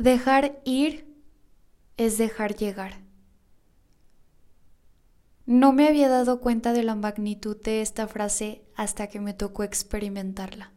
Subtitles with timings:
[0.00, 1.14] Dejar ir
[1.98, 3.02] es dejar llegar.
[5.44, 9.62] No me había dado cuenta de la magnitud de esta frase hasta que me tocó
[9.62, 10.72] experimentarla.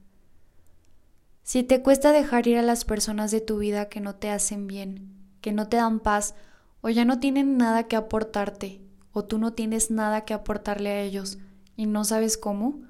[1.41, 4.67] Si te cuesta dejar ir a las personas de tu vida que no te hacen
[4.67, 6.35] bien, que no te dan paz
[6.81, 8.81] o ya no tienen nada que aportarte,
[9.13, 11.37] o tú no tienes nada que aportarle a ellos
[11.77, 12.81] y no sabes cómo,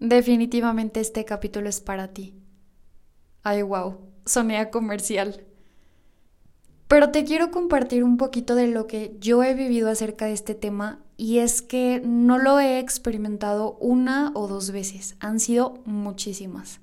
[0.00, 2.34] definitivamente este capítulo es para ti.
[3.44, 5.44] Ay, wow, sonea comercial.
[6.88, 10.54] Pero te quiero compartir un poquito de lo que yo he vivido acerca de este
[10.54, 16.80] tema y es que no lo he experimentado una o dos veces, han sido muchísimas.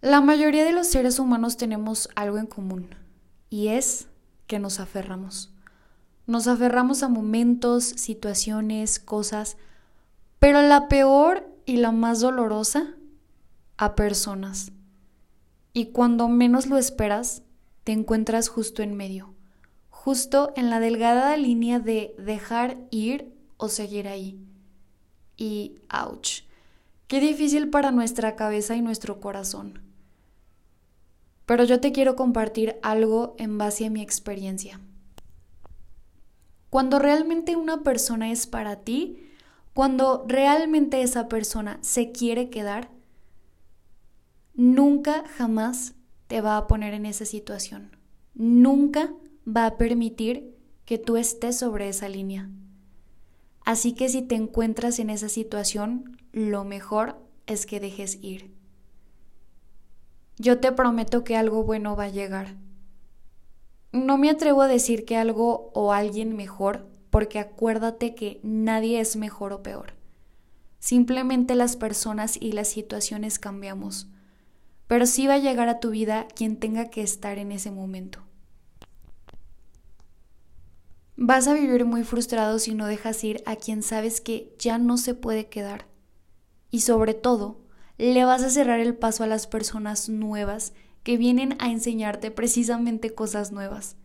[0.00, 2.94] La mayoría de los seres humanos tenemos algo en común
[3.50, 4.08] y es
[4.46, 5.52] que nos aferramos.
[6.26, 9.56] Nos aferramos a momentos, situaciones, cosas,
[10.38, 12.94] pero la peor y la más dolorosa,
[13.78, 14.72] a personas.
[15.76, 17.42] Y cuando menos lo esperas,
[17.84, 19.34] te encuentras justo en medio,
[19.90, 24.40] justo en la delgada línea de dejar ir o seguir ahí.
[25.36, 26.44] Y, ouch,
[27.08, 29.82] qué difícil para nuestra cabeza y nuestro corazón.
[31.44, 34.80] Pero yo te quiero compartir algo en base a mi experiencia.
[36.70, 39.28] Cuando realmente una persona es para ti,
[39.74, 42.95] cuando realmente esa persona se quiere quedar,
[44.56, 45.94] nunca jamás
[46.26, 47.96] te va a poner en esa situación.
[48.34, 49.12] Nunca
[49.46, 52.50] va a permitir que tú estés sobre esa línea.
[53.64, 58.54] Así que si te encuentras en esa situación, lo mejor es que dejes ir.
[60.38, 62.56] Yo te prometo que algo bueno va a llegar.
[63.92, 69.16] No me atrevo a decir que algo o alguien mejor, porque acuérdate que nadie es
[69.16, 69.94] mejor o peor.
[70.78, 74.08] Simplemente las personas y las situaciones cambiamos
[74.86, 78.20] pero sí va a llegar a tu vida quien tenga que estar en ese momento.
[81.16, 84.98] Vas a vivir muy frustrado si no dejas ir a quien sabes que ya no
[84.98, 85.86] se puede quedar.
[86.70, 87.62] Y sobre todo,
[87.96, 93.14] le vas a cerrar el paso a las personas nuevas que vienen a enseñarte precisamente
[93.14, 93.96] cosas nuevas.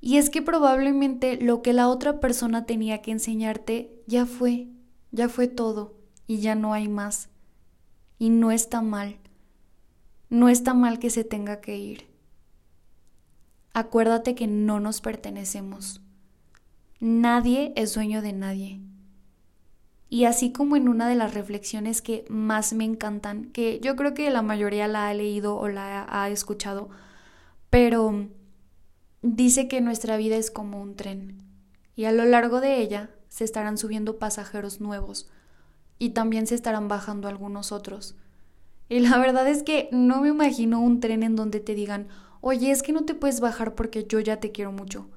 [0.00, 4.68] Y es que probablemente lo que la otra persona tenía que enseñarte ya fue,
[5.10, 7.28] ya fue todo, y ya no hay más.
[8.18, 9.21] Y no está mal
[10.32, 12.06] no está mal que se tenga que ir.
[13.74, 16.00] Acuérdate que no nos pertenecemos.
[17.00, 18.80] Nadie es dueño de nadie.
[20.08, 24.14] Y así como en una de las reflexiones que más me encantan, que yo creo
[24.14, 26.88] que la mayoría la ha leído o la ha escuchado,
[27.68, 28.30] pero
[29.20, 31.42] dice que nuestra vida es como un tren
[31.94, 35.28] y a lo largo de ella se estarán subiendo pasajeros nuevos
[35.98, 38.16] y también se estarán bajando algunos otros.
[38.92, 42.08] Y la verdad es que no me imagino un tren en donde te digan,
[42.42, 45.08] oye, es que no te puedes bajar porque yo ya te quiero mucho.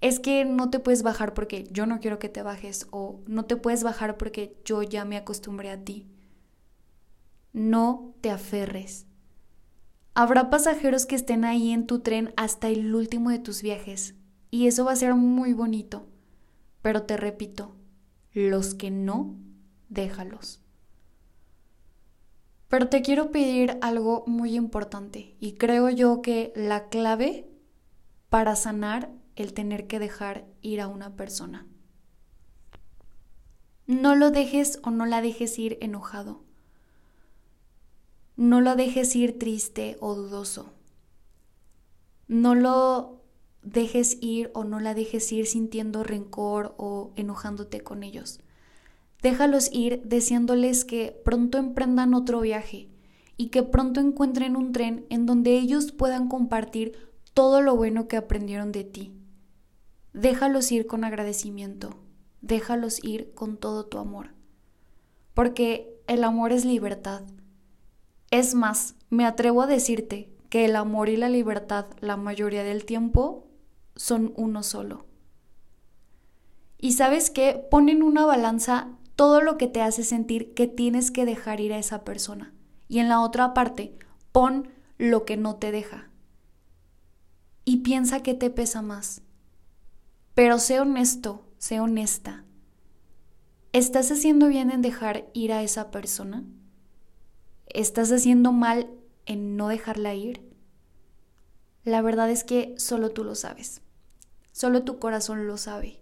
[0.00, 3.44] Es que no te puedes bajar porque yo no quiero que te bajes o no
[3.44, 6.08] te puedes bajar porque yo ya me acostumbré a ti.
[7.52, 9.04] No te aferres.
[10.14, 14.14] Habrá pasajeros que estén ahí en tu tren hasta el último de tus viajes
[14.50, 16.06] y eso va a ser muy bonito.
[16.80, 17.76] Pero te repito,
[18.32, 19.36] los que no,
[19.90, 20.62] déjalos.
[22.68, 27.48] Pero te quiero pedir algo muy importante y creo yo que la clave
[28.28, 31.66] para sanar el tener que dejar ir a una persona.
[33.86, 36.42] No lo dejes o no la dejes ir enojado.
[38.36, 40.74] No lo dejes ir triste o dudoso.
[42.26, 43.22] No lo
[43.62, 48.40] dejes ir o no la dejes ir sintiendo rencor o enojándote con ellos.
[49.22, 52.88] Déjalos ir deseándoles que pronto emprendan otro viaje
[53.36, 56.92] y que pronto encuentren un tren en donde ellos puedan compartir
[57.34, 59.12] todo lo bueno que aprendieron de ti.
[60.12, 61.96] Déjalos ir con agradecimiento,
[62.40, 64.34] déjalos ir con todo tu amor,
[65.34, 67.22] porque el amor es libertad.
[68.30, 72.84] Es más, me atrevo a decirte que el amor y la libertad la mayoría del
[72.84, 73.46] tiempo
[73.94, 75.06] son uno solo.
[76.78, 81.24] Y sabes qué, ponen una balanza todo lo que te hace sentir que tienes que
[81.24, 82.54] dejar ir a esa persona.
[82.86, 83.98] Y en la otra parte,
[84.30, 86.08] pon lo que no te deja.
[87.64, 89.22] Y piensa que te pesa más.
[90.36, 92.44] Pero sé honesto, sé honesta.
[93.72, 96.44] ¿Estás haciendo bien en dejar ir a esa persona?
[97.66, 98.88] ¿Estás haciendo mal
[99.26, 100.48] en no dejarla ir?
[101.82, 103.82] La verdad es que solo tú lo sabes.
[104.52, 105.98] Solo tu corazón lo sabe.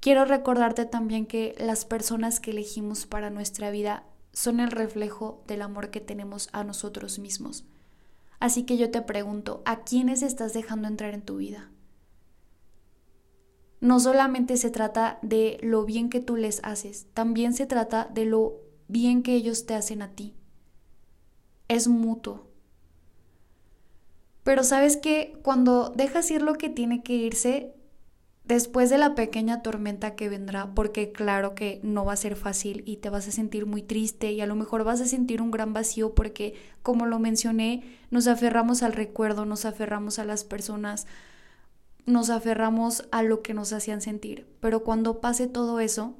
[0.00, 5.60] Quiero recordarte también que las personas que elegimos para nuestra vida son el reflejo del
[5.60, 7.66] amor que tenemos a nosotros mismos.
[8.38, 11.70] Así que yo te pregunto, ¿a quiénes estás dejando entrar en tu vida?
[13.80, 18.24] No solamente se trata de lo bien que tú les haces, también se trata de
[18.24, 20.34] lo bien que ellos te hacen a ti.
[21.68, 22.46] Es mutuo.
[24.42, 27.74] Pero sabes que cuando dejas ir lo que tiene que irse,
[28.50, 32.82] después de la pequeña tormenta que vendrá, porque claro que no va a ser fácil
[32.84, 35.50] y te vas a sentir muy triste y a lo mejor vas a sentir un
[35.52, 41.06] gran vacío porque, como lo mencioné, nos aferramos al recuerdo, nos aferramos a las personas,
[42.06, 44.46] nos aferramos a lo que nos hacían sentir.
[44.60, 46.16] Pero cuando pase todo eso,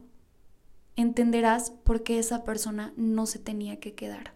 [0.94, 4.34] entenderás por qué esa persona no se tenía que quedar.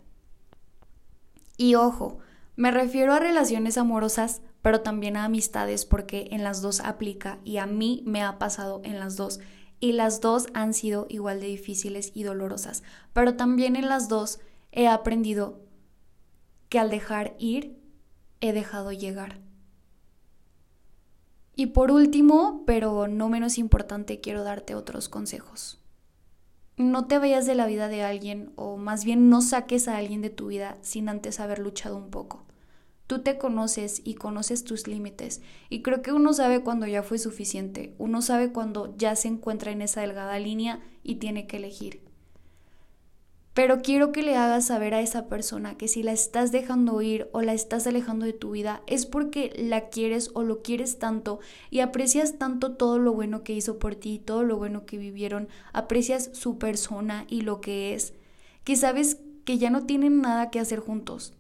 [1.57, 2.19] Y ojo,
[2.57, 7.59] me refiero a relaciones amorosas pero también a amistades porque en las dos aplica y
[7.59, 9.39] a mí me ha pasado en las dos
[9.79, 12.83] y las dos han sido igual de difíciles y dolorosas,
[13.13, 14.41] pero también en las dos
[14.73, 15.61] he aprendido
[16.71, 17.79] que al dejar ir
[18.41, 19.39] he dejado llegar.
[21.55, 25.79] Y por último, pero no menos importante, quiero darte otros consejos.
[26.79, 30.23] No te vayas de la vida de alguien o más bien no saques a alguien
[30.23, 32.47] de tu vida sin antes haber luchado un poco.
[33.07, 37.19] Tú te conoces y conoces tus límites y creo que uno sabe cuando ya fue
[37.19, 42.01] suficiente, uno sabe cuando ya se encuentra en esa delgada línea y tiene que elegir.
[43.55, 47.29] Pero quiero que le hagas saber a esa persona que si la estás dejando ir
[47.33, 51.39] o la estás alejando de tu vida es porque la quieres o lo quieres tanto
[51.71, 55.49] y aprecias tanto todo lo bueno que hizo por ti, todo lo bueno que vivieron,
[55.73, 58.13] aprecias su persona y lo que es,
[58.65, 61.33] que sabes que ya no tienen nada que hacer juntos,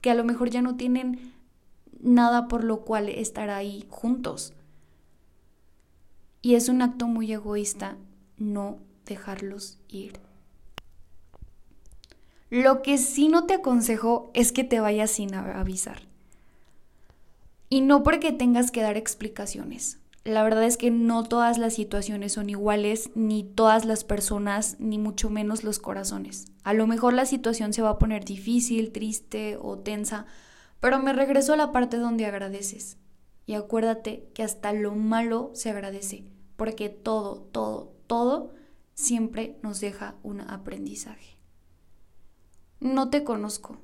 [0.00, 1.32] que a lo mejor ya no tienen
[2.00, 4.54] nada por lo cual estar ahí juntos.
[6.42, 7.96] Y es un acto muy egoísta
[8.36, 10.20] no dejarlos ir.
[12.50, 16.02] Lo que sí no te aconsejo es que te vayas sin avisar.
[17.68, 19.98] Y no porque tengas que dar explicaciones.
[20.28, 24.98] La verdad es que no todas las situaciones son iguales, ni todas las personas, ni
[24.98, 26.52] mucho menos los corazones.
[26.64, 30.26] A lo mejor la situación se va a poner difícil, triste o tensa,
[30.80, 32.98] pero me regreso a la parte donde agradeces.
[33.46, 36.24] Y acuérdate que hasta lo malo se agradece,
[36.56, 38.52] porque todo, todo, todo
[38.92, 41.38] siempre nos deja un aprendizaje.
[42.80, 43.78] No te conozco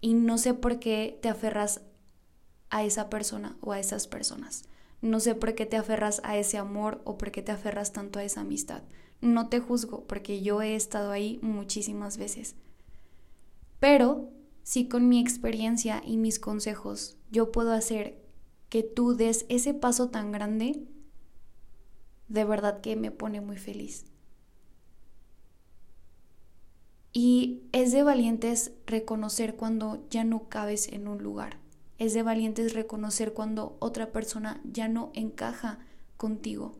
[0.00, 1.82] y no sé por qué te aferras
[2.70, 4.64] a esa persona o a esas personas.
[5.00, 8.18] No sé por qué te aferras a ese amor o por qué te aferras tanto
[8.18, 8.82] a esa amistad.
[9.20, 12.56] No te juzgo porque yo he estado ahí muchísimas veces.
[13.78, 14.30] Pero
[14.64, 18.18] si con mi experiencia y mis consejos yo puedo hacer
[18.68, 20.82] que tú des ese paso tan grande,
[22.28, 24.04] de verdad que me pone muy feliz.
[27.12, 31.58] Y es de valientes reconocer cuando ya no cabes en un lugar
[31.98, 35.80] es de valientes reconocer cuando otra persona ya no encaja
[36.16, 36.78] contigo.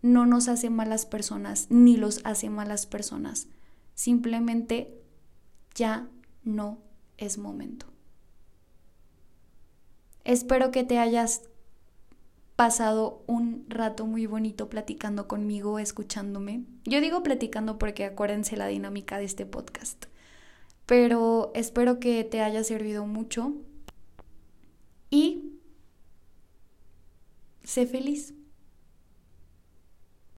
[0.00, 3.48] No nos hace malas personas, ni los hace malas personas.
[3.94, 4.94] Simplemente
[5.74, 6.08] ya
[6.44, 6.78] no
[7.18, 7.86] es momento.
[10.24, 11.42] Espero que te hayas
[12.54, 16.64] pasado un rato muy bonito platicando conmigo, escuchándome.
[16.84, 20.06] Yo digo platicando porque acuérdense la dinámica de este podcast.
[20.86, 23.54] Pero espero que te haya servido mucho
[25.10, 25.58] y
[27.64, 28.34] sé feliz.